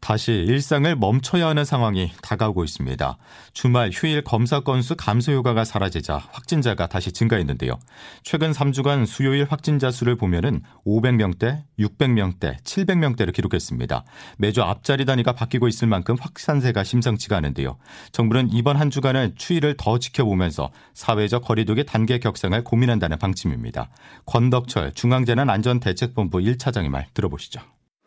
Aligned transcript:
다시 0.00 0.32
일상을 0.32 0.96
멈춰야 0.96 1.48
하는 1.48 1.64
상황이 1.64 2.10
다가오고 2.22 2.64
있습니다. 2.64 3.18
주말 3.52 3.90
휴일 3.92 4.24
검사 4.24 4.60
건수 4.60 4.96
감소 4.96 5.32
효과가 5.32 5.64
사라지자 5.64 6.16
확진자가 6.32 6.86
다시 6.86 7.12
증가했는데요. 7.12 7.78
최근 8.22 8.52
3주간 8.52 9.04
수요일 9.06 9.46
확진자 9.48 9.90
수를 9.90 10.16
보면은 10.16 10.62
500명대, 10.86 11.64
600명대, 11.78 12.62
700명대를 12.62 13.32
기록했습니다. 13.32 14.04
매주 14.38 14.62
앞자리 14.62 15.04
단위가 15.04 15.32
바뀌고 15.32 15.68
있을 15.68 15.86
만큼 15.86 16.16
확산세가 16.18 16.82
심상치가 16.82 17.36
않은데요. 17.36 17.76
정부는 18.12 18.48
이번 18.52 18.76
한 18.76 18.90
주간을 18.90 19.34
추이를 19.36 19.76
더 19.76 19.98
지켜보면서 19.98 20.70
사회적 20.94 21.44
거리두기 21.44 21.84
단계 21.84 22.18
격상을 22.18 22.64
고민한다는 22.64 23.18
방침입니다. 23.18 23.90
권덕철 24.24 24.92
중앙재난안전대책본부 24.94 26.38
1차장의 26.38 26.88
말 26.88 27.06
들어보시죠. 27.12 27.60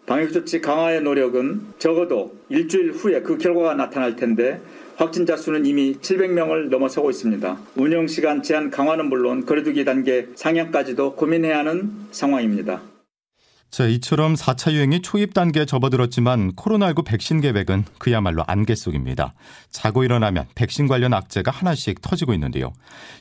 방역조치 0.05 0.59
강화의 0.59 1.01
노력은 1.01 1.61
적어도 1.79 2.35
일주일 2.49 2.91
후에 2.91 3.21
그 3.21 3.37
결과가 3.37 3.75
나타날 3.75 4.15
텐데 4.15 4.61
확진자 4.97 5.37
수는 5.37 5.65
이미 5.65 5.97
700명을 5.99 6.69
넘어서고 6.69 7.09
있습니다. 7.09 7.57
운영시간 7.75 8.43
제한 8.43 8.69
강화는 8.69 9.07
물론 9.07 9.45
거리두기 9.45 9.85
단계 9.85 10.27
상향까지도 10.35 11.15
고민해야 11.15 11.59
하는 11.59 11.91
상황입니다. 12.11 12.92
자, 13.73 13.87
이처럼 13.87 14.35
4차 14.35 14.71
유행이 14.71 15.01
초입 15.01 15.33
단계에 15.33 15.65
접어들었지만 15.65 16.53
코로나19 16.53 17.05
백신 17.05 17.41
계획은 17.41 17.85
그야말로 17.97 18.43
안개 18.45 18.75
속입니다. 18.75 19.33
자고 19.71 20.03
일어나면 20.03 20.45
백신 20.53 20.87
관련 20.87 21.11
악재가 21.11 21.49
하나씩 21.49 21.99
터지고 21.99 22.35
있는데요. 22.35 22.71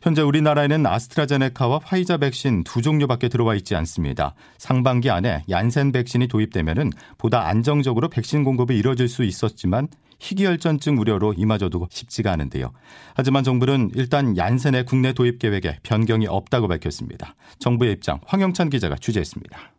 현재 0.02 0.20
우리나라에는 0.20 0.84
아스트라제네카와 0.84 1.80
화이자 1.82 2.18
백신 2.18 2.64
두 2.64 2.82
종류밖에 2.82 3.30
들어와 3.30 3.54
있지 3.54 3.74
않습니다. 3.76 4.34
상반기 4.58 5.08
안에 5.08 5.42
얀센 5.48 5.90
백신이 5.90 6.28
도입되면은 6.28 6.90
보다 7.16 7.46
안정적으로 7.46 8.10
백신 8.10 8.44
공급이 8.44 8.76
이뤄질 8.76 9.08
수 9.08 9.24
있었지만 9.24 9.88
희귀혈전증 10.18 10.98
우려로 10.98 11.32
이마저도 11.32 11.88
쉽지가 11.90 12.30
않은데요. 12.30 12.72
하지만 13.14 13.42
정부는 13.42 13.92
일단 13.94 14.36
얀센의 14.36 14.84
국내 14.84 15.14
도입 15.14 15.38
계획에 15.38 15.78
변경이 15.82 16.26
없다고 16.26 16.68
밝혔습니다. 16.68 17.36
정부의 17.58 17.92
입장 17.92 18.20
황영찬 18.26 18.68
기자가 18.68 18.96
취재했습니다. 18.96 19.72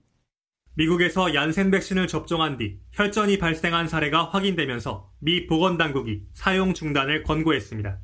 미국에서 0.76 1.36
얀센 1.36 1.70
백신을 1.70 2.08
접종한 2.08 2.58
뒤 2.58 2.80
혈전이 2.94 3.38
발생한 3.38 3.88
사례가 3.88 4.26
확인되면서 4.26 5.12
미 5.20 5.46
보건당국이 5.46 6.24
사용 6.34 6.74
중단을 6.74 7.24
권고했습니다. 7.24 8.00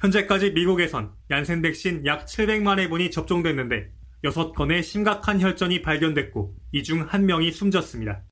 현재까지 0.00 0.52
미국에선 0.52 1.12
얀센 1.30 1.62
백신 1.62 2.06
약 2.06 2.26
700만 2.26 2.78
회분이 2.78 3.10
접종됐는데 3.10 3.90
6건의 4.24 4.82
심각한 4.82 5.40
혈전이 5.40 5.82
발견됐고 5.82 6.54
이 6.72 6.82
중 6.82 7.06
1명이 7.08 7.52
숨졌습니다. 7.52 8.22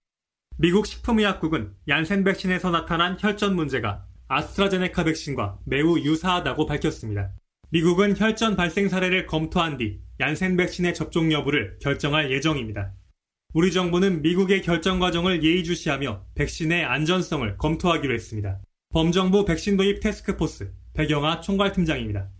미국 0.56 0.86
식품의약국은 0.86 1.72
얀센 1.88 2.22
백신에서 2.22 2.70
나타난 2.70 3.16
혈전 3.18 3.56
문제가 3.56 4.06
아스트라제네카 4.28 5.02
백신과 5.04 5.58
매우 5.66 5.98
유사하다고 5.98 6.66
밝혔습니다. 6.66 7.32
미국은 7.70 8.16
혈전 8.16 8.54
발생 8.54 8.88
사례를 8.88 9.26
검토한 9.26 9.78
뒤 9.78 9.98
얀센 10.20 10.56
백신의 10.56 10.94
접종 10.94 11.32
여부를 11.32 11.78
결정할 11.80 12.30
예정입니다. 12.30 12.92
우리 13.54 13.70
정부는 13.70 14.20
미국의 14.22 14.62
결정 14.62 14.98
과정을 14.98 15.44
예의주시하며 15.44 16.24
백신의 16.34 16.84
안전성을 16.84 17.56
검토하기로 17.56 18.12
했습니다. 18.12 18.58
범정부 18.92 19.44
백신 19.44 19.76
도입 19.76 20.00
테스크포스 20.00 20.72
배경아 20.92 21.40
총괄팀장입니다. 21.40 22.30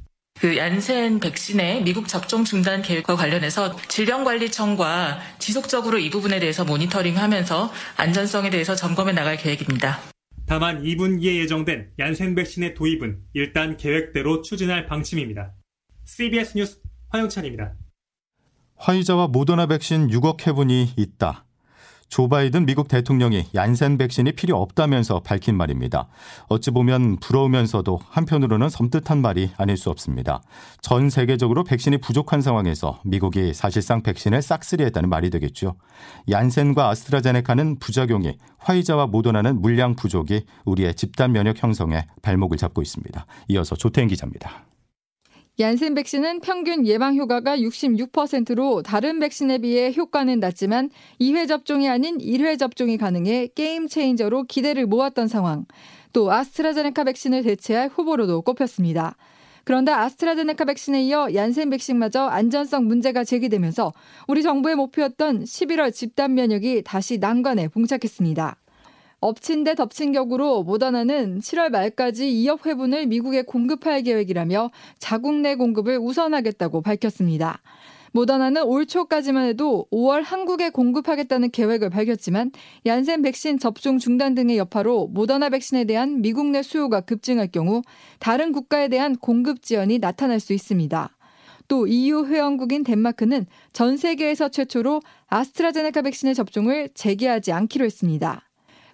그 0.41 0.57
얀센 0.57 1.21
백신의 1.21 1.85
미국 1.85 2.09
접종 2.09 2.43
중단 2.43 2.83
계획과 2.83 3.15
관련해서 3.15 3.77
질병관리청과 3.87 5.21
지속적으로 5.39 6.01
이 6.01 6.11
부분에 6.11 6.41
대해서 6.41 6.65
모니터링하면서 6.65 7.73
안전성에 7.97 8.51
대해서 8.51 8.75
점검해 8.75 9.13
나갈 9.13 9.37
계획입니다. 9.37 10.01
다만 10.47 10.83
2분기에 10.83 11.37
예정된 11.43 11.91
얀센 12.01 12.35
백신의 12.35 12.75
도입은 12.75 13.21
일단 13.35 13.77
계획대로 13.77 14.43
추진할 14.43 14.87
방침입니다. 14.87 15.53
CBS 16.07 16.59
뉴스 16.59 16.81
화영찬입니다. 17.11 17.77
화이자와 18.84 19.28
모더나 19.28 19.65
백신 19.65 20.09
6억 20.09 20.47
회분이 20.47 20.93
있다. 20.99 21.47
조 22.11 22.28
바이든 22.28 22.67
미국 22.67 22.87
대통령이 22.87 23.47
얀센 23.55 23.97
백신이 23.97 24.33
필요 24.33 24.61
없다면서 24.61 25.21
밝힌 25.21 25.56
말입니다. 25.56 26.06
어찌 26.49 26.71
보면 26.71 27.17
부러우면서도 27.17 27.99
한편으로는 28.11 28.69
섬뜩한 28.69 29.23
말이 29.23 29.50
아닐 29.56 29.78
수 29.78 29.89
없습니다. 29.89 30.43
전 30.83 31.09
세계적으로 31.09 31.65
백신이 31.65 31.97
부족한 31.97 32.43
상황에서 32.43 33.00
미국이 33.05 33.55
사실상 33.55 34.03
백신을 34.03 34.43
싹쓸이했다는 34.43 35.09
말이 35.09 35.31
되겠죠. 35.31 35.77
얀센과 36.31 36.91
아스트라제네카는 36.91 37.78
부작용이 37.78 38.37
화이자와 38.59 39.06
모더나는 39.06 39.62
물량 39.62 39.97
부족이 39.97 40.44
우리의 40.67 40.94
집단 40.94 41.33
면역 41.33 41.62
형성에 41.62 42.05
발목을 42.21 42.59
잡고 42.59 42.83
있습니다. 42.83 43.25
이어서 43.49 43.77
조태인 43.77 44.09
기자입니다. 44.09 44.67
얀센 45.61 45.95
백신은 45.95 46.41
평균 46.41 46.85
예방 46.85 47.15
효과가 47.15 47.57
66%로 47.59 48.83
다른 48.83 49.21
백신에 49.21 49.59
비해 49.59 49.95
효과는 49.97 50.41
낮지만 50.41 50.91
2회 51.21 51.47
접종이 51.47 51.89
아닌 51.89 52.19
1회 52.19 52.59
접종이 52.59 52.97
가능해 52.97 53.51
게임 53.55 53.87
체인저로 53.87 54.45
기대를 54.45 54.87
모았던 54.87 55.29
상황. 55.29 55.65
또 56.13 56.33
아스트라제네카 56.33 57.05
백신을 57.05 57.45
대체할 57.45 57.89
후보로도 57.89 58.43
꼽혔습니다. 58.43 59.17
그런데 59.63 59.93
아스트라제네카 59.93 60.65
백신에 60.65 61.05
이어 61.05 61.29
얀센 61.33 61.71
백신마저 61.71 62.25
안전성 62.25 62.87
문제가 62.87 63.23
제기되면서 63.23 63.93
우리 64.27 64.43
정부의 64.43 64.75
목표였던 64.75 65.45
11월 65.45 65.95
집단 65.95 66.35
면역이 66.35 66.83
다시 66.83 67.19
난관에 67.19 67.69
봉착했습니다. 67.69 68.57
엎친 69.25 69.65
데 69.65 69.75
덮친 69.75 70.12
격으로 70.12 70.65
모더나는 70.65 71.39
7월 71.41 71.71
말까지 71.71 72.27
2억 72.27 72.67
회분을 72.67 73.07
미국에 73.07 73.41
공급할 73.41 74.03
계획이라며 74.03 74.71
자국 74.99 75.37
내 75.37 75.55
공급을 75.55 75.97
우선하겠다고 75.97 76.83
밝혔습니다. 76.83 77.62
모더나는 78.12 78.65
올 78.65 78.85
초까지만 78.85 79.47
해도 79.47 79.87
5월 79.91 80.23
한국에 80.23 80.69
공급하겠다는 80.69 81.53
계획을 81.53 81.89
밝혔지만 81.89 82.53
얀센 82.85 83.23
백신 83.23 83.59
접종 83.59 83.99
중단 83.99 84.35
등의 84.35 84.59
여파로 84.59 85.07
모더나 85.07 85.49
백신에 85.49 85.85
대한 85.85 86.21
미국 86.21 86.51
내 86.51 86.62
수요가 86.62 87.01
급증할 87.01 87.49
경우 87.49 87.81
다른 88.19 88.53
국가에 88.53 88.89
대한 88.89 89.17
공급 89.17 89.62
지연이 89.62 90.01
나타날 90.01 90.39
수 90.39 90.53
있습니다. 90.53 91.17
또 91.67 91.87
EU 91.87 92.27
회원국인 92.27 92.85
덴마크는 92.85 93.47
전 93.73 93.97
세계에서 93.97 94.51
최초로 94.51 95.01
아스트라제네카 95.29 96.03
백신의 96.03 96.35
접종을 96.35 96.91
재개하지 96.93 97.53
않기로 97.53 97.87
했습니다. 97.87 98.43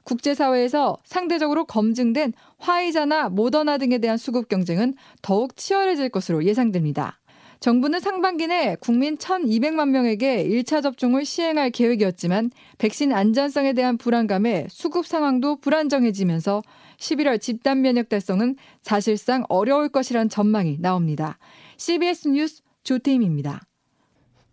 국제사회에서 0.04 0.98
상대적으로 1.04 1.64
검증된 1.64 2.32
화이자나 2.58 3.28
모더나 3.28 3.78
등에 3.78 3.98
대한 3.98 4.16
수급 4.16 4.48
경쟁은 4.48 4.94
더욱 5.22 5.56
치열해질 5.56 6.10
것으로 6.10 6.44
예상됩니다. 6.44 7.20
정부는 7.60 8.00
상반기 8.00 8.46
내 8.46 8.74
국민 8.80 9.18
1,200만 9.18 9.90
명에게 9.90 10.48
1차 10.48 10.82
접종을 10.82 11.26
시행할 11.26 11.70
계획이었지만 11.70 12.50
백신 12.78 13.12
안전성에 13.12 13.74
대한 13.74 13.98
불안감에 13.98 14.66
수급 14.70 15.06
상황도 15.06 15.56
불안정해지면서 15.56 16.62
11월 16.98 17.38
집단 17.38 17.82
면역 17.82 18.08
달성은 18.08 18.56
사실상 18.80 19.44
어려울 19.50 19.90
것이란 19.90 20.30
전망이 20.30 20.78
나옵니다. 20.80 21.38
CBS 21.76 22.28
뉴스 22.28 22.62
조태임입니다. 22.82 23.60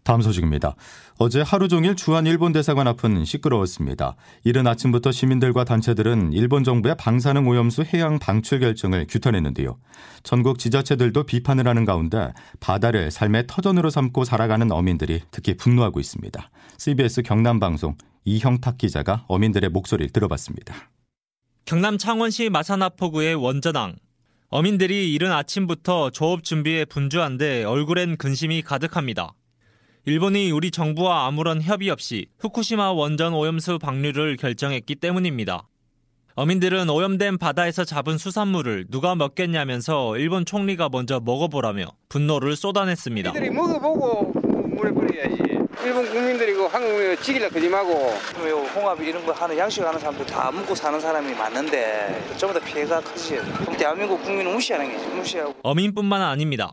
다음 0.07 0.21
소식입니다. 0.21 0.77
어제 1.17 1.41
하루 1.41 1.67
종일 1.67 1.97
주한 1.97 2.25
일본 2.27 2.53
대사관 2.53 2.87
앞은 2.87 3.25
시끄러웠습니다. 3.25 4.15
이른 4.45 4.65
아침부터 4.65 5.11
시민들과 5.11 5.65
단체들은 5.65 6.31
일본 6.31 6.63
정부의 6.63 6.95
방사능 6.97 7.45
오염수 7.45 7.83
해양 7.93 8.17
방출 8.17 8.61
결정을 8.61 9.05
규탄했는데요. 9.09 9.77
전국 10.23 10.59
지자체들도 10.59 11.23
비판을 11.23 11.67
하는 11.67 11.83
가운데 11.83 12.31
바다를 12.61 13.11
삶의 13.11 13.47
터전으로 13.47 13.89
삼고 13.89 14.23
살아가는 14.23 14.71
어민들이 14.71 15.23
특히 15.29 15.57
분노하고 15.57 15.99
있습니다. 15.99 16.51
CBS 16.77 17.23
경남 17.23 17.59
방송 17.59 17.97
이형탁 18.23 18.77
기자가 18.77 19.25
어민들의 19.27 19.71
목소리를 19.71 20.13
들어봤습니다. 20.13 20.73
경남 21.65 21.97
창원시 21.97 22.49
마산하포구의 22.49 23.35
원전항. 23.35 23.97
어민들이 24.47 25.13
이른 25.13 25.33
아침부터 25.33 26.11
조업 26.11 26.45
준비에 26.45 26.85
분주한데 26.85 27.65
얼굴엔 27.65 28.15
근심이 28.15 28.61
가득합니다. 28.61 29.33
일본이 30.09 30.51
우리 30.51 30.71
정부와 30.71 31.27
아무런 31.27 31.61
협의 31.61 31.89
없이 31.89 32.27
후쿠시마 32.39 32.93
원전 32.93 33.33
오염수 33.33 33.77
방류를 33.77 34.37
결정했기 34.37 34.95
때문입니다. 34.95 35.67
어민들은 36.35 36.89
오염된 36.89 37.37
바다에서 37.37 37.83
잡은 37.83 38.17
수산물을 38.17 38.85
누가 38.89 39.15
먹겠냐면서 39.15 40.17
일본 40.17 40.45
총리가 40.45 40.87
먼저 40.87 41.19
먹어보라며 41.19 41.87
분노를 42.07 42.55
쏟아냈습니다. 42.55 43.31
이들이 43.31 43.49
먹어보고 43.49 44.31
물에 44.77 44.91
뿌려야지. 44.91 45.43
일본 45.83 46.05
국민들이고 46.09 46.69
한국 46.69 46.87
국민을 46.87 47.17
지기려 47.17 47.49
그지 47.49 47.67
마고 47.67 47.91
홍합 48.75 49.01
이런 49.01 49.25
거 49.25 49.33
하는 49.33 49.57
양식 49.57 49.83
하는 49.83 49.99
사람들 49.99 50.25
다 50.25 50.49
먹고 50.53 50.73
사는 50.73 50.97
사람이 51.01 51.33
많은데 51.33 52.33
전부 52.37 52.57
다 52.57 52.65
피해가 52.65 53.01
크지. 53.01 53.41
대한민국 53.77 54.23
국민을 54.23 54.53
무시하는 54.53 54.89
게지. 54.89 55.05
무시하고. 55.07 55.53
어민뿐만 55.63 56.21
아닙니다. 56.21 56.71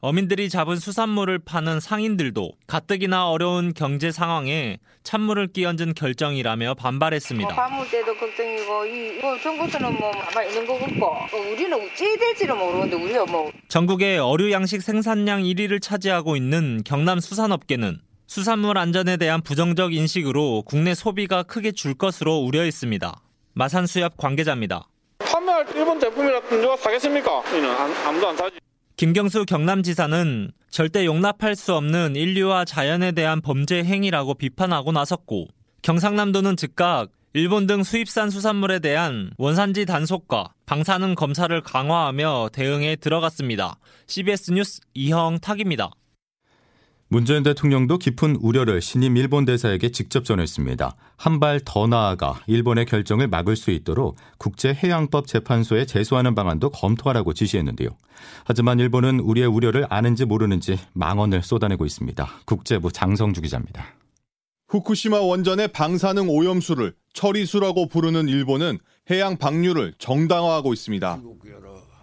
어민들이 0.00 0.50
잡은 0.50 0.76
수산물을 0.76 1.38
파는 1.38 1.80
상인들도 1.80 2.52
가뜩이나 2.66 3.30
어려운 3.30 3.72
경제 3.72 4.12
상황에 4.12 4.78
찬물을 5.04 5.48
끼얹은 5.48 5.94
결정이라며 5.94 6.74
반발했습니다. 6.74 7.68
뭐 7.70 7.84
때도 7.86 8.14
걱정이고 8.14 8.86
이, 8.86 9.18
이거 9.18 9.38
정부에서는 9.42 9.98
뭐 9.98 10.10
가만히 10.10 10.50
있는 10.50 10.66
거 10.66 10.78
같고 10.78 11.06
어, 11.06 11.28
우리는 11.50 11.72
어찌 11.72 12.18
될지는 12.18 12.58
모르는데 12.58 12.96
우리가 12.96 13.24
뭐 13.24 13.50
전국의 13.68 14.18
어류 14.18 14.52
양식 14.52 14.82
생산량 14.82 15.42
1위를 15.42 15.80
차지하고 15.80 16.36
있는 16.36 16.82
경남 16.84 17.18
수산업계는 17.18 17.98
수산물 18.26 18.76
안전에 18.76 19.16
대한 19.16 19.40
부정적 19.40 19.94
인식으로 19.94 20.62
국내 20.66 20.94
소비가 20.94 21.42
크게 21.42 21.72
줄 21.72 21.94
것으로 21.94 22.36
우려했습니다. 22.38 23.22
마산수협 23.54 24.18
관계자입니다. 24.18 24.88
판매할 25.20 25.66
일본 25.74 25.98
제품이라 25.98 26.40
누가 26.42 26.76
사겠습니까? 26.76 27.42
이는 27.56 27.70
아무도 28.04 28.28
안 28.28 28.36
사지. 28.36 28.65
김경수 28.96 29.44
경남지사는 29.44 30.52
절대 30.70 31.04
용납할 31.04 31.54
수 31.54 31.74
없는 31.74 32.16
인류와 32.16 32.64
자연에 32.64 33.12
대한 33.12 33.42
범죄 33.42 33.84
행위라고 33.84 34.32
비판하고 34.32 34.90
나섰고 34.90 35.48
경상남도는 35.82 36.56
즉각 36.56 37.10
일본 37.34 37.66
등 37.66 37.82
수입산 37.82 38.30
수산물에 38.30 38.78
대한 38.78 39.32
원산지 39.36 39.84
단속과 39.84 40.54
방사능 40.64 41.14
검사를 41.14 41.60
강화하며 41.60 42.48
대응에 42.54 42.96
들어갔습니다. 42.96 43.78
CBS 44.06 44.52
뉴스 44.52 44.80
이형 44.94 45.40
탁입니다. 45.40 45.90
문재인 47.08 47.44
대통령도 47.44 47.98
깊은 47.98 48.36
우려를 48.40 48.80
신임 48.82 49.16
일본 49.16 49.44
대사에게 49.44 49.90
직접 49.90 50.24
전했습니다. 50.24 50.96
한 51.16 51.38
발 51.38 51.60
더 51.64 51.86
나아가 51.86 52.40
일본의 52.48 52.86
결정을 52.86 53.28
막을 53.28 53.54
수 53.54 53.70
있도록 53.70 54.16
국제해양법 54.38 55.28
재판소에 55.28 55.86
제소하는 55.86 56.34
방안도 56.34 56.70
검토하라고 56.70 57.32
지시했는데요. 57.32 57.90
하지만 58.44 58.80
일본은 58.80 59.20
우리의 59.20 59.46
우려를 59.46 59.86
아는지 59.88 60.24
모르는지 60.24 60.78
망언을 60.94 61.42
쏟아내고 61.42 61.86
있습니다. 61.86 62.28
국제부 62.44 62.90
장성주 62.90 63.40
기자입니다. 63.40 63.86
후쿠시마 64.68 65.20
원전의 65.20 65.68
방사능 65.68 66.28
오염수를 66.28 66.94
처리수라고 67.12 67.86
부르는 67.86 68.26
일본은 68.28 68.78
해양 69.10 69.36
방류를 69.36 69.94
정당화하고 69.98 70.72
있습니다. 70.72 71.20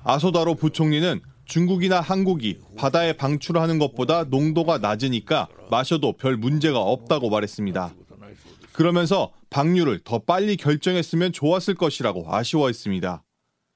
아소다로 0.05 0.55
부총리는 0.55 1.19
중국이나 1.45 2.01
한국이 2.01 2.59
바다에 2.77 3.13
방출하는 3.13 3.79
것보다 3.79 4.23
농도가 4.23 4.77
낮으니까 4.77 5.47
마셔도 5.69 6.13
별 6.13 6.37
문제가 6.37 6.79
없다고 6.79 7.29
말했습니다. 7.29 7.93
그러면서 8.71 9.31
방류를 9.49 9.99
더 10.03 10.19
빨리 10.19 10.57
결정했으면 10.57 11.31
좋았을 11.31 11.75
것이라고 11.75 12.25
아쉬워했습니다. 12.27 13.23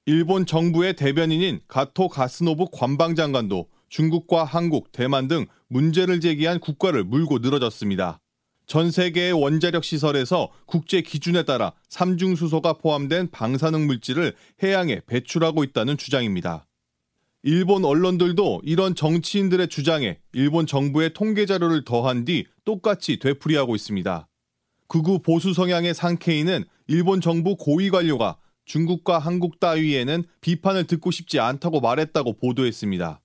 일본 0.07 0.45
정부의 0.45 0.95
대변인인 0.95 1.59
가토 1.67 2.07
가스노부 2.07 2.69
관방장관도 2.71 3.67
중국과 3.89 4.43
한국, 4.43 4.91
대만 4.91 5.27
등 5.27 5.45
문제를 5.67 6.19
제기한 6.21 6.59
국가를 6.59 7.03
물고 7.03 7.39
늘어졌습니다. 7.39 8.19
전 8.65 8.91
세계의 8.91 9.31
원자력 9.33 9.83
시설에서 9.83 10.49
국제 10.65 11.01
기준에 11.01 11.43
따라 11.43 11.73
삼중수소가 11.89 12.73
포함된 12.73 13.31
방사능 13.31 13.87
물질을 13.87 14.33
해양에 14.61 15.01
배출하고 15.07 15.63
있다는 15.63 15.97
주장입니다. 15.97 16.66
일본 17.43 17.85
언론들도 17.85 18.61
이런 18.63 18.95
정치인들의 18.95 19.67
주장에 19.67 20.17
일본 20.33 20.65
정부의 20.65 21.13
통계 21.13 21.45
자료를 21.45 21.83
더한 21.85 22.25
뒤 22.25 22.45
똑같이 22.65 23.19
되풀이하고 23.19 23.75
있습니다. 23.75 24.27
극우 24.87 25.19
보수 25.19 25.53
성향의 25.53 25.93
상케이는 25.93 26.65
일본 26.87 27.21
정부 27.21 27.55
고위 27.55 27.89
관료가 27.89 28.37
중국과 28.65 29.19
한국 29.19 29.59
따위에는 29.59 30.23
비판을 30.41 30.85
듣고 30.87 31.11
싶지 31.11 31.39
않다고 31.39 31.79
말했다고 31.79 32.37
보도했습니다. 32.37 33.21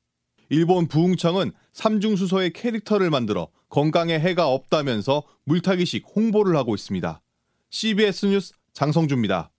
일본 0.51 0.87
부흥청은 0.87 1.53
삼중수소의 1.73 2.53
캐릭터를 2.53 3.11
만들어 3.11 3.49
건강에 3.69 4.19
해가 4.19 4.49
없다면서 4.49 5.23
물타기식 5.45 6.05
홍보를 6.15 6.57
하고 6.57 6.75
있습니다. 6.75 7.23
CBS 7.71 8.27
뉴스 8.27 8.53
장성주입니다. 8.75 9.52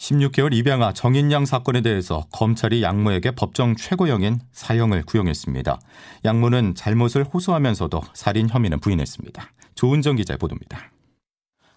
16개월 0.00 0.54
입양아 0.54 0.94
정인양 0.94 1.44
사건에 1.44 1.82
대해서 1.82 2.26
검찰이 2.32 2.82
양모에게 2.82 3.32
법정 3.32 3.76
최고형인 3.76 4.40
사형을 4.50 5.04
구형했습니다. 5.04 5.78
양모는 6.24 6.74
잘못을 6.74 7.24
호소하면서도 7.24 8.00
살인 8.14 8.48
혐의는 8.48 8.80
부인했습니다. 8.80 9.52
조은정 9.74 10.16
기자의 10.16 10.38
보도입니다. 10.38 10.90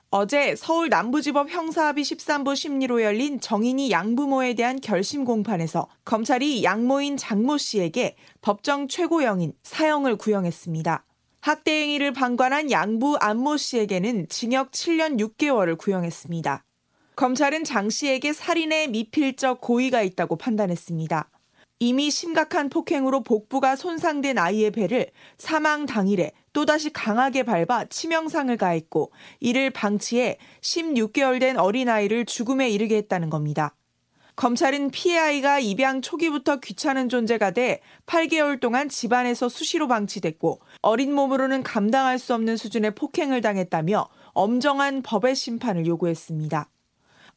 어제 0.09 0.55
서울 0.55 0.89
남부지법 0.89 1.49
형사합의 1.49 2.03
13부 2.03 2.55
심리로 2.55 3.01
열린 3.01 3.41
정인이 3.41 3.91
양부모에 3.91 4.53
대한 4.53 4.79
결심 4.79 5.25
공판에서 5.25 5.87
검찰이 6.05 6.63
양모인 6.63 7.17
장모 7.17 7.57
씨에게 7.57 8.15
법정 8.41 8.87
최고형인 8.87 9.53
사형을 9.63 10.15
구형했습니다. 10.17 11.03
학대 11.41 11.81
행위를 11.81 12.13
방관한 12.13 12.71
양부 12.71 13.17
안모 13.19 13.57
씨에게는 13.57 14.29
징역 14.29 14.71
7년 14.71 15.19
6개월을 15.19 15.77
구형했습니다. 15.77 16.63
검찰은 17.15 17.63
장 17.63 17.89
씨에게 17.89 18.33
살인의 18.33 18.89
미필적 18.89 19.61
고의가 19.61 20.01
있다고 20.01 20.35
판단했습니다. 20.35 21.29
이미 21.79 22.09
심각한 22.09 22.69
폭행으로 22.69 23.23
복부가 23.23 23.75
손상된 23.75 24.37
아이의 24.37 24.71
배를 24.71 25.11
사망 25.37 25.85
당일에 25.85 26.31
또다시 26.53 26.91
강하게 26.91 27.43
밟아 27.43 27.85
치명상을 27.85 28.55
가했고 28.57 29.11
이를 29.39 29.69
방치해 29.69 30.37
16개월 30.61 31.39
된 31.39 31.57
어린아이를 31.57 32.25
죽음에 32.25 32.69
이르게 32.69 32.97
했다는 32.97 33.29
겁니다. 33.29 33.75
검찰은 34.35 34.89
피해 34.89 35.19
아이가 35.19 35.59
입양 35.59 36.01
초기부터 36.01 36.59
귀찮은 36.59 37.09
존재가 37.09 37.51
돼 37.51 37.81
8개월 38.07 38.59
동안 38.59 38.89
집안에서 38.89 39.49
수시로 39.49 39.87
방치됐고 39.87 40.61
어린 40.81 41.13
몸으로는 41.13 41.61
감당할 41.61 42.17
수 42.17 42.33
없는 42.33 42.57
수준의 42.57 42.95
폭행을 42.95 43.41
당했다며 43.41 44.07
엄정한 44.33 45.03
법의 45.03 45.35
심판을 45.35 45.85
요구했습니다. 45.85 46.69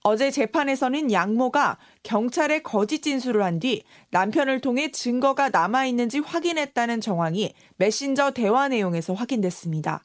어제 0.09 0.31
재판에서는 0.31 1.11
양모가 1.11 1.79
경찰에 2.05 2.63
거짓 2.63 3.03
진술을 3.03 3.43
한 3.43 3.59
뒤 3.59 3.83
남편을 4.11 4.61
통해 4.61 4.93
증거가 4.93 5.49
남아있는지 5.49 6.21
확인했다는 6.21 7.01
정황이 7.01 7.53
메신저 7.79 8.31
대화 8.31 8.69
내용에서 8.69 9.15
확인됐습니다. 9.15 10.05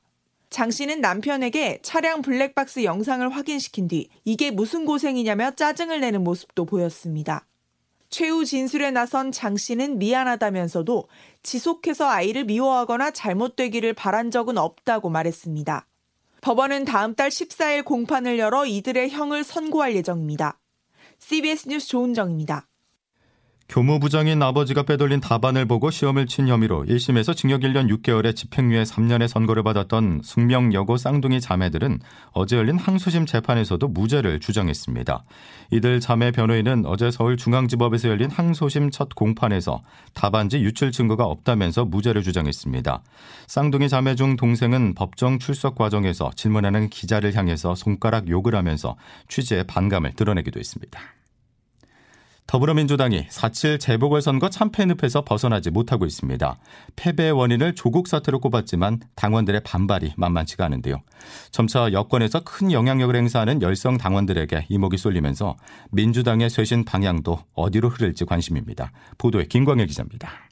장 0.49 0.71
씨는 0.71 1.01
남편에게 1.01 1.81
차량 1.83 2.23
블랙박스 2.23 2.83
영상을 2.83 3.29
확인시킨 3.29 3.87
뒤 3.87 4.09
이게 4.25 4.49
무슨 4.49 4.85
고생이냐며 4.85 5.51
짜증을 5.51 5.99
내는 5.99 6.23
모습도 6.23 6.65
보였습니다. 6.65 7.45
최후 8.09 8.43
진술에 8.43 8.89
나선 8.89 9.31
장 9.31 9.55
씨는 9.55 9.99
미안하다면서도 9.99 11.09
지속해서 11.43 12.09
아이를 12.09 12.45
미워하거나 12.45 13.11
잘못되기를 13.11 13.93
바란 13.93 14.31
적은 14.31 14.57
없다고 14.57 15.09
말했습니다. 15.09 15.85
법원은 16.41 16.85
다음 16.85 17.13
달 17.13 17.29
14일 17.29 17.85
공판을 17.85 18.39
열어 18.39 18.65
이들의 18.65 19.11
형을 19.11 19.43
선고할 19.43 19.95
예정입니다. 19.95 20.59
CBS 21.19 21.67
뉴스 21.69 21.87
조은정입니다. 21.87 22.67
교무부장인 23.71 24.43
아버지가 24.43 24.83
빼돌린 24.83 25.21
다반을 25.21 25.65
보고 25.65 25.89
시험을 25.91 26.27
친 26.27 26.49
혐의로 26.49 26.83
1심에서 26.83 27.33
징역 27.33 27.61
1년 27.61 27.89
6개월에 27.89 28.35
집행유예 28.35 28.83
3년의 28.83 29.29
선고를 29.29 29.63
받았던 29.63 30.23
숙명 30.25 30.73
여고 30.73 30.97
쌍둥이 30.97 31.39
자매들은 31.39 31.99
어제 32.33 32.57
열린 32.57 32.77
항소심 32.77 33.25
재판에서도 33.25 33.87
무죄를 33.87 34.41
주장했습니다. 34.41 35.23
이들 35.71 36.01
자매 36.01 36.31
변호인은 36.31 36.85
어제 36.85 37.11
서울중앙지법에서 37.11 38.09
열린 38.09 38.29
항소심 38.29 38.91
첫 38.91 39.15
공판에서 39.15 39.81
다반지 40.13 40.59
유출 40.59 40.91
증거가 40.91 41.23
없다면서 41.23 41.85
무죄를 41.85 42.23
주장했습니다. 42.23 43.01
쌍둥이 43.47 43.87
자매 43.87 44.15
중 44.15 44.35
동생은 44.35 44.95
법정 44.95 45.39
출석 45.39 45.75
과정에서 45.75 46.29
질문하는 46.35 46.89
기자를 46.89 47.35
향해서 47.35 47.75
손가락 47.75 48.27
욕을 48.27 48.53
하면서 48.53 48.97
취재에 49.29 49.63
반감을 49.63 50.15
드러내기도 50.15 50.59
했습니다. 50.59 50.99
더불어민주당이 52.47 53.27
4.7 53.27 53.79
재보궐선거 53.79 54.49
참패 54.49 54.85
늪에서 54.85 55.23
벗어나지 55.23 55.69
못하고 55.69 56.05
있습니다. 56.05 56.57
패배의 56.95 57.31
원인을 57.31 57.75
조국 57.75 58.07
사태로 58.07 58.39
꼽았지만 58.39 58.99
당원들의 59.15 59.61
반발이 59.63 60.13
만만치가 60.17 60.65
않은데요. 60.65 60.97
점차 61.51 61.91
여권에서 61.93 62.41
큰 62.43 62.71
영향력을 62.71 63.15
행사하는 63.15 63.61
열성 63.61 63.97
당원들에게 63.97 64.65
이목이 64.67 64.97
쏠리면서 64.97 65.55
민주당의 65.91 66.49
쇄신 66.49 66.83
방향도 66.83 67.39
어디로 67.53 67.89
흐를지 67.89 68.25
관심입니다. 68.25 68.91
보도에 69.17 69.45
김광일 69.45 69.87
기자입니다. 69.87 70.49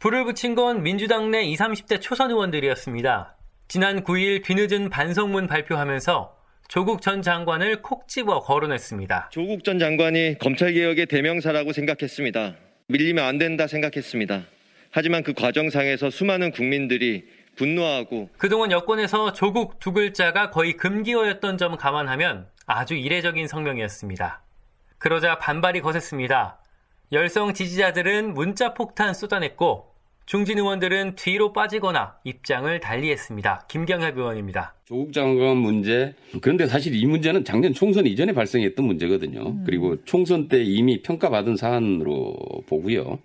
불을 0.00 0.24
붙인 0.24 0.56
건 0.56 0.82
민주당 0.82 1.30
내 1.30 1.44
20, 1.44 1.60
30대 1.60 2.00
초선 2.00 2.30
의원들이었습니다. 2.30 3.36
지난 3.68 4.02
9일 4.02 4.44
뒤늦은 4.44 4.90
반성문 4.90 5.46
발표하면서 5.46 6.41
조국 6.68 7.02
전 7.02 7.22
장관을 7.22 7.82
콕 7.82 8.08
집어 8.08 8.40
거론했습니다. 8.40 9.28
조국 9.30 9.64
전 9.64 9.78
장관이 9.78 10.38
검찰개혁의 10.38 11.06
대명사라고 11.06 11.72
생각했습니다. 11.72 12.56
밀리면 12.88 13.24
안 13.24 13.38
된다 13.38 13.66
생각했습니다. 13.66 14.44
하지만 14.90 15.22
그 15.22 15.32
과정상에서 15.32 16.10
수많은 16.10 16.50
국민들이 16.50 17.24
분노하고 17.56 18.30
그동안 18.38 18.70
여권에서 18.70 19.32
조국 19.32 19.78
두 19.78 19.92
글자가 19.92 20.50
거의 20.50 20.76
금기어였던 20.76 21.58
점 21.58 21.76
감안하면 21.76 22.46
아주 22.66 22.94
이례적인 22.94 23.46
성명이었습니다. 23.46 24.42
그러자 24.98 25.38
반발이 25.38 25.80
거셌습니다. 25.80 26.58
열성 27.10 27.52
지지자들은 27.52 28.32
문자 28.32 28.72
폭탄 28.72 29.12
쏟아냈고 29.12 29.91
중진 30.26 30.58
의원들은 30.58 31.16
뒤로 31.16 31.52
빠지거나 31.52 32.16
입장을 32.24 32.78
달리했습니다. 32.80 33.66
김경협 33.68 34.16
의원입니다. 34.16 34.74
조국 34.84 35.12
장관 35.12 35.56
문제 35.56 36.14
그런데 36.40 36.66
사실 36.66 36.94
이 36.94 37.04
문제는 37.06 37.44
작년 37.44 37.72
총선 37.74 38.06
이전에 38.06 38.32
발생했던 38.32 38.84
문제거든요. 38.84 39.40
음. 39.48 39.64
그리고 39.66 40.02
총선 40.04 40.48
때 40.48 40.62
이미 40.62 41.02
평가받은 41.02 41.56
사안으로 41.56 42.36
보고요. 42.68 43.18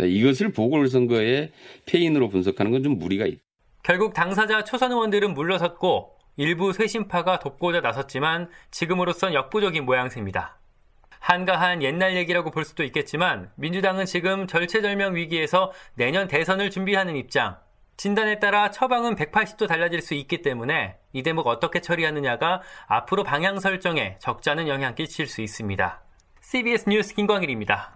이것을 0.00 0.52
보궐선거의 0.52 1.50
패인으로 1.86 2.28
분석하는 2.28 2.70
건 2.72 2.82
좀 2.84 2.98
무리가 2.98 3.26
있다. 3.26 3.40
결국 3.82 4.12
당사자 4.14 4.62
초선 4.64 4.92
의원들은 4.92 5.34
물러섰고 5.34 6.10
일부 6.36 6.72
쇄신파가 6.72 7.38
돕고자 7.38 7.80
나섰지만 7.80 8.48
지금으로선 8.70 9.34
역부족인 9.34 9.84
모양새입니다. 9.84 10.58
한가한 11.24 11.82
옛날 11.82 12.16
얘기라고 12.16 12.50
볼 12.50 12.66
수도 12.66 12.84
있겠지만 12.84 13.50
민주당은 13.54 14.04
지금 14.04 14.46
절체절명 14.46 15.14
위기에서 15.14 15.72
내년 15.94 16.28
대선을 16.28 16.70
준비하는 16.70 17.16
입장. 17.16 17.56
진단에 17.96 18.40
따라 18.40 18.70
처방은 18.70 19.16
180도 19.16 19.66
달라질 19.66 20.02
수 20.02 20.12
있기 20.12 20.42
때문에 20.42 20.98
이 21.14 21.22
대목 21.22 21.46
어떻게 21.46 21.80
처리하느냐가 21.80 22.60
앞으로 22.88 23.24
방향 23.24 23.58
설정에 23.58 24.18
적잖은 24.18 24.68
영향 24.68 24.94
끼칠 24.94 25.26
수 25.26 25.40
있습니다. 25.40 26.02
CBS 26.42 26.90
뉴스 26.90 27.14
김광일입니다. 27.14 27.93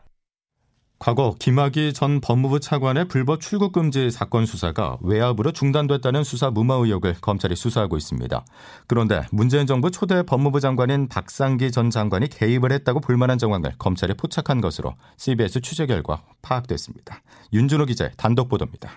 과거 0.99 1.37
김학의 1.39 1.93
전 1.93 2.21
법무부 2.21 2.59
차관의 2.59 3.07
불법 3.07 3.41
출국 3.41 3.73
금지 3.73 4.11
사건 4.11 4.47
수사가 4.47 4.99
외압으로 5.01 5.53
중단됐다는 5.53 6.25
수사 6.25 6.51
무마 6.51 6.75
의혹을 6.75 7.15
검찰이 7.21 7.55
수사하고 7.55 7.97
있습니다. 7.97 8.45
그런데 8.89 9.23
문재인 9.31 9.67
정부 9.67 9.93
초대 9.93 10.25
법무부 10.25 10.59
장관인 10.61 11.09
박상기 11.09 11.71
전 11.71 11.91
장관이 11.91 12.29
개입을 12.29 12.73
했다고 12.73 13.01
볼만한 13.01 13.39
정황을 13.39 13.75
검찰에 13.79 14.15
포착한 14.15 14.61
것으로 14.61 14.97
CBS 15.17 15.61
취재 15.61 15.87
결과 15.87 16.23
파악됐습니다. 16.43 17.23
윤준호 17.53 17.87
기자의 17.87 18.11
단독 18.17 18.49
보도입니다. 18.49 18.91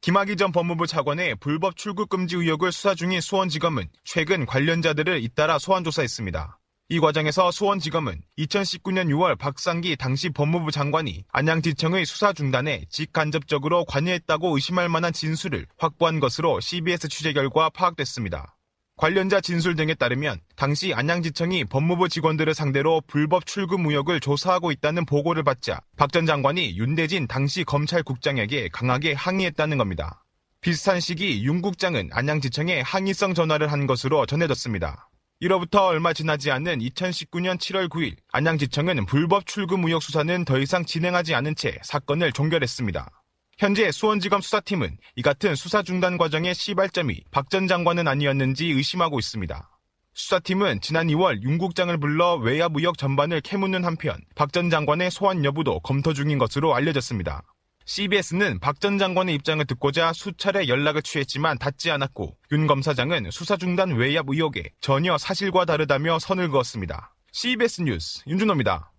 김학의 0.00 0.36
전 0.36 0.50
법무부 0.50 0.88
차관의 0.88 1.36
불법 1.36 1.76
출국 1.76 2.08
금지 2.08 2.36
의혹을 2.36 2.72
수사 2.72 2.94
중인 2.94 3.20
수원지검은 3.20 3.88
최근 4.04 4.44
관련자들을 4.44 5.22
잇따라 5.22 5.58
소환 5.58 5.84
조사했습니다. 5.84 6.58
이 6.88 7.00
과정에서 7.00 7.50
수원지검은 7.50 8.20
2019년 8.38 9.08
6월 9.08 9.36
박상기 9.36 9.96
당시 9.96 10.30
법무부 10.30 10.70
장관이 10.70 11.24
안양지청의 11.32 12.06
수사 12.06 12.32
중단에 12.32 12.84
직간접적으로 12.90 13.84
관여했다고 13.86 14.54
의심할 14.54 14.88
만한 14.88 15.12
진술을 15.12 15.66
확보한 15.78 16.20
것으로 16.20 16.60
CBS 16.60 17.08
취재 17.08 17.32
결과 17.32 17.70
파악됐습니다. 17.70 18.56
관련자 18.96 19.40
진술 19.40 19.74
등에 19.74 19.94
따르면 19.94 20.38
당시 20.54 20.94
안양지청이 20.94 21.64
법무부 21.64 22.08
직원들을 22.08 22.54
상대로 22.54 23.02
불법 23.08 23.46
출금 23.46 23.84
의혹을 23.84 24.20
조사하고 24.20 24.70
있다는 24.70 25.06
보고를 25.06 25.42
받자 25.42 25.80
박 25.96 26.12
전 26.12 26.24
장관이 26.24 26.78
윤대진 26.78 27.26
당시 27.26 27.64
검찰국장에게 27.64 28.68
강하게 28.68 29.12
항의했다는 29.14 29.76
겁니다. 29.76 30.22
비슷한 30.60 31.00
시기 31.00 31.44
윤 31.44 31.62
국장은 31.62 32.10
안양지청에 32.12 32.82
항의성 32.82 33.34
전화를 33.34 33.72
한 33.72 33.88
것으로 33.88 34.24
전해졌습니다. 34.24 35.08
이로부터 35.40 35.84
얼마 35.84 36.14
지나지 36.14 36.50
않은 36.50 36.78
2019년 36.78 37.58
7월 37.58 37.88
9일 37.90 38.16
안양지청은 38.32 39.04
불법 39.04 39.44
출금 39.44 39.84
의혹 39.84 40.02
수사는 40.02 40.44
더 40.46 40.58
이상 40.58 40.86
진행하지 40.86 41.34
않은 41.34 41.54
채 41.56 41.78
사건을 41.82 42.32
종결했습니다. 42.32 43.10
현재 43.58 43.90
수원지검 43.92 44.40
수사팀은 44.40 44.96
이 45.16 45.22
같은 45.22 45.54
수사 45.54 45.82
중단 45.82 46.16
과정의 46.16 46.54
시발점이 46.54 47.24
박 47.30 47.50
전 47.50 47.66
장관은 47.68 48.08
아니었는지 48.08 48.66
의심하고 48.66 49.18
있습니다. 49.18 49.68
수사팀은 50.14 50.80
지난 50.80 51.08
2월 51.08 51.42
윤 51.42 51.58
국장을 51.58 51.94
불러 51.98 52.36
외압 52.36 52.72
의혹 52.74 52.96
전반을 52.96 53.42
캐묻는 53.42 53.84
한편 53.84 54.18
박 54.34 54.52
전 54.52 54.70
장관의 54.70 55.10
소환 55.10 55.44
여부도 55.44 55.80
검토 55.80 56.14
중인 56.14 56.38
것으로 56.38 56.74
알려졌습니다. 56.74 57.42
CBS는 57.86 58.58
박 58.58 58.80
전 58.80 58.98
장관의 58.98 59.34
입장을 59.36 59.64
듣고자 59.64 60.12
수차례 60.12 60.66
연락을 60.68 61.02
취했지만 61.02 61.56
닿지 61.58 61.90
않았고 61.92 62.36
윤 62.52 62.66
검사장은 62.66 63.30
수사 63.30 63.56
중단 63.56 63.92
외압 63.92 64.26
의혹에 64.28 64.64
전혀 64.80 65.16
사실과 65.16 65.64
다르다며 65.64 66.18
선을 66.18 66.50
그었습니다. 66.50 67.14
CBS 67.32 67.82
뉴스 67.82 68.22
윤준호입니다. 68.26 68.92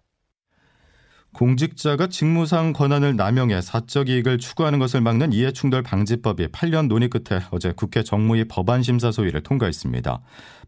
공직자가 1.33 2.07
직무상 2.07 2.73
권한을 2.73 3.15
남용해 3.15 3.61
사적 3.61 4.09
이익을 4.09 4.39
추구하는 4.39 4.79
것을 4.79 5.01
막는 5.01 5.33
이해충돌 5.33 5.83
방지법이 5.83 6.47
8년 6.47 6.87
논의 6.87 7.09
끝에 7.09 7.41
어제 7.51 7.73
국회 7.75 8.01
정무위 8.01 8.45
법안 8.45 8.81
심사 8.81 9.11
소위를 9.11 9.41
통과했습니다. 9.41 10.19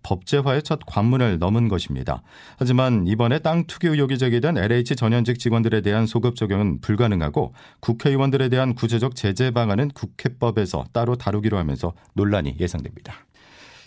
법제화의 0.03 0.63
첫 0.63 0.79
관문을 0.85 1.39
넘은 1.39 1.67
것입니다. 1.67 2.21
하지만 2.57 3.07
이번에 3.07 3.39
땅 3.39 3.65
투기 3.65 3.87
의혹이 3.87 4.17
제기된 4.17 4.57
LH 4.57 4.95
전현직 4.95 5.39
직원들에 5.39 5.81
대한 5.81 6.05
소급 6.05 6.35
적용은 6.35 6.81
불가능하고 6.81 7.53
국회의원들에 7.79 8.49
대한 8.49 8.75
구체적 8.75 9.15
제재 9.15 9.51
방안은 9.51 9.89
국회법에서 9.89 10.85
따로 10.93 11.15
다루기로 11.15 11.57
하면서 11.57 11.93
논란이 12.13 12.57
예상됩니다. 12.59 13.25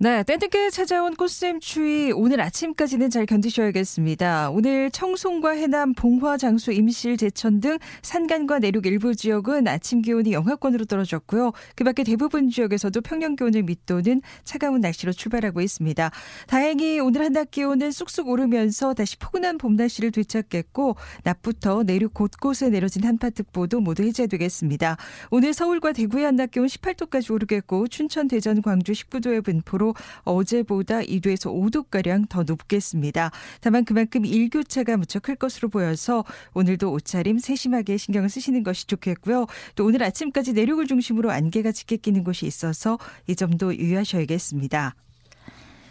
네, 0.00 0.24
땡땡게 0.24 0.70
찾아온 0.70 1.14
꽃샘 1.14 1.60
추위 1.60 2.10
오늘 2.10 2.40
아침까지는 2.40 3.10
잘 3.10 3.26
견디셔야겠습니다. 3.26 4.50
오늘 4.50 4.90
청송과 4.90 5.50
해남, 5.50 5.94
봉화, 5.94 6.36
장수, 6.36 6.72
임실, 6.72 7.16
제천 7.16 7.60
등 7.60 7.78
산간과 8.02 8.58
내륙 8.58 8.86
일부 8.86 9.14
지역은 9.14 9.68
아침 9.68 10.02
기온이 10.02 10.32
영하권으로 10.32 10.86
떨어졌고요. 10.86 11.52
그밖에 11.76 12.02
대부분 12.02 12.50
지역에서도 12.50 13.00
평년 13.02 13.36
기온을 13.36 13.62
밑도는 13.62 14.20
차가운 14.42 14.80
날씨로 14.80 15.12
출발하고 15.12 15.60
있습니다. 15.60 16.10
다행히 16.48 16.98
오늘 16.98 17.24
한낮 17.24 17.52
기온은 17.52 17.92
쑥쑥 17.92 18.28
오르면서 18.28 18.94
다시 18.94 19.16
포근한 19.16 19.58
봄 19.58 19.76
날씨를 19.76 20.10
되찾겠고 20.10 20.96
낮부터 21.22 21.84
내륙 21.84 22.14
곳곳에 22.14 22.68
내려진 22.68 23.04
한파특보도 23.04 23.78
모두 23.78 24.02
해제되겠습니다. 24.02 24.96
오늘 25.30 25.54
서울과 25.54 25.92
대구의 25.92 26.24
한낮 26.24 26.50
기온 26.50 26.66
18도까지 26.66 27.32
오르겠고 27.32 27.86
춘천, 27.86 28.26
대전, 28.26 28.60
광주 28.60 28.90
19도의 28.90 29.44
분포로 29.44 29.83
기온으로 29.84 29.94
어제보다 30.22 31.00
2도에서 31.00 31.52
5도가량 31.52 32.28
더 32.30 32.42
높겠습니다. 32.44 33.30
다만 33.60 33.84
그만큼 33.84 34.24
일교차가 34.24 34.96
무척 34.96 35.24
클 35.24 35.36
것으로 35.36 35.68
보여서 35.68 36.24
오늘도 36.52 36.92
옷차림 36.92 37.38
세심하게 37.38 37.96
신경을 37.96 38.28
쓰시는 38.28 38.62
것이 38.62 38.86
좋겠고요. 38.86 39.46
또 39.74 39.86
오늘 39.86 40.02
아침까지 40.02 40.52
내륙을 40.52 40.86
중심으로 40.86 41.30
안개가 41.30 41.72
짙게 41.72 41.96
끼는 41.96 42.24
곳이 42.24 42.46
있어서 42.46 42.98
이 43.26 43.34
점도 43.34 43.74
유의하셔야겠습니다. 43.74 44.94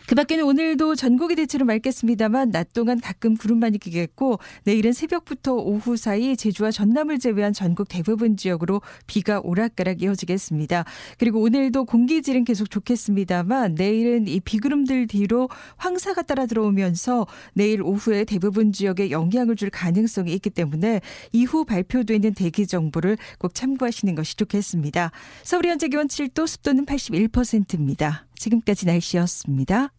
그 0.05 0.15
밖에는 0.15 0.43
오늘도 0.43 0.95
전국이 0.95 1.35
대체로 1.35 1.63
맑겠습니다만 1.65 2.51
낮 2.51 2.73
동안 2.73 2.99
가끔 2.99 3.37
구름만이 3.37 3.77
끼겠고 3.77 4.39
내일은 4.65 4.91
새벽부터 4.91 5.53
오후 5.53 5.95
사이 5.95 6.35
제주와 6.35 6.71
전남을 6.71 7.19
제외한 7.19 7.53
전국 7.53 7.87
대부분 7.87 8.35
지역으로 8.35 8.81
비가 9.07 9.39
오락가락 9.41 10.01
이어지겠습니다. 10.01 10.83
그리고 11.17 11.41
오늘도 11.41 11.85
공기질은 11.85 12.43
계속 12.43 12.69
좋겠습니다만 12.69 13.75
내일은 13.75 14.27
이 14.27 14.41
비구름들 14.41 15.07
뒤로 15.07 15.47
황사가 15.77 16.23
따라 16.23 16.47
들어오면서 16.47 17.25
내일 17.53 17.81
오후에 17.81 18.25
대부분 18.25 18.73
지역에 18.73 19.09
영향을 19.09 19.55
줄 19.55 19.69
가능성이 19.69 20.33
있기 20.33 20.49
때문에 20.49 20.99
이후 21.31 21.63
발표되는 21.63 22.33
대기 22.33 22.67
정보를 22.67 23.17
꼭 23.39 23.55
참고하시는 23.55 24.15
것이 24.15 24.35
좋겠습니다. 24.35 25.11
서울 25.43 25.65
현재 25.67 25.87
기온 25.87 26.07
7도 26.07 26.45
습도는 26.45 26.85
81%입니다. 26.85 28.25
지금까지 28.35 28.85
날씨였습니다. 28.85 29.89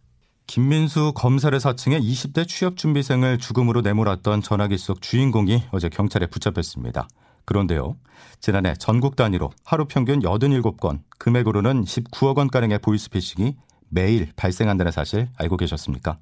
김민수 0.47 1.13
검사를 1.15 1.59
사칭해 1.59 2.01
20대 2.01 2.47
취업준비생을 2.47 3.39
죽음으로 3.39 3.81
내몰았던 3.81 4.43
전화기 4.43 4.77
속 4.77 5.01
주인공이 5.01 5.65
어제 5.71 5.89
경찰에 5.89 6.27
붙잡혔습니다. 6.27 7.09
그런데요, 7.47 7.97
지난해 8.41 8.75
전국 8.79 9.17
단위로 9.17 9.51
하루 9.65 9.87
평균 9.87 10.21
87건, 10.21 11.01
금액으로는 11.19 11.85
19억 11.85 12.37
원가량의 12.37 12.79
보이스피싱이 12.81 13.57
매일 13.89 14.33
발생한다는 14.37 14.93
사실 14.93 15.29
알고 15.37 15.57
계셨습니까? 15.57 16.19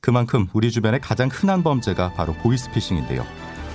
그만큼 0.00 0.46
우리 0.52 0.70
주변의 0.70 1.00
가장 1.00 1.28
흔한 1.32 1.62
범죄가 1.62 2.12
바로 2.12 2.34
보이스피싱인데요. 2.34 3.24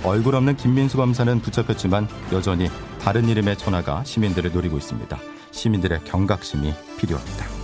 얼굴 0.04 0.34
없는 0.34 0.56
김민수 0.56 0.96
검사는 0.96 1.40
붙잡혔지만 1.40 2.08
여전히 2.32 2.68
다른 3.00 3.28
이름의 3.28 3.58
전화가 3.58 4.04
시민들을 4.04 4.52
노리고 4.52 4.78
있습니다. 4.78 5.18
시민들의 5.50 6.04
경각심이 6.04 6.72
필요합니다. 6.98 7.59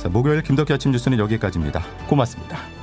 자, 0.00 0.08
목요일 0.08 0.42
김덕기 0.42 0.72
아침 0.72 0.92
뉴스는 0.92 1.18
여기까지입니다. 1.18 1.82
고맙습니다. 2.08 2.79